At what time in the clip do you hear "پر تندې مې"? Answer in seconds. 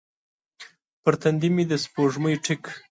1.03-1.63